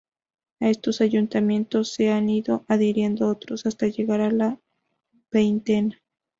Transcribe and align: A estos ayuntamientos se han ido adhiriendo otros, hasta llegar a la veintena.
A 0.59 0.67
estos 0.67 0.99
ayuntamientos 0.99 1.93
se 1.93 2.09
han 2.11 2.27
ido 2.27 2.65
adhiriendo 2.67 3.27
otros, 3.27 3.67
hasta 3.67 3.85
llegar 3.85 4.19
a 4.21 4.31
la 4.31 4.59
veintena. 5.31 6.01